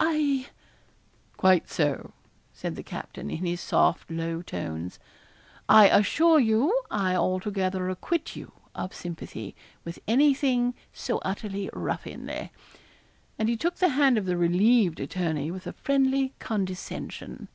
I' 0.00 0.46
'Quite 1.36 1.68
so,' 1.68 2.12
said 2.52 2.76
the 2.76 2.84
captain, 2.84 3.32
in 3.32 3.44
his 3.44 3.60
soft 3.60 4.08
low 4.08 4.42
tones. 4.42 5.00
'I 5.68 5.88
assure 5.88 6.38
you 6.38 6.82
I 6.88 7.16
altogether 7.16 7.90
acquit 7.90 8.36
you 8.36 8.52
of 8.76 8.94
sympathy 8.94 9.56
with 9.84 9.98
any 10.06 10.34
thing 10.34 10.74
so 10.92 11.18
utterly 11.24 11.68
ruffianly,' 11.72 12.50
and 13.40 13.48
he 13.48 13.56
took 13.56 13.74
the 13.78 13.88
hand 13.88 14.16
of 14.16 14.26
the 14.26 14.36
relieved 14.36 15.00
attorney 15.00 15.50
with 15.50 15.66
a 15.66 15.72
friendly 15.72 16.32
condescension. 16.38 17.48